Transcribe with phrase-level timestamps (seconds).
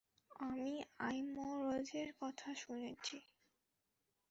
[0.41, 0.73] আমি
[0.99, 3.17] আইমোরেজের কথা শুনেছি।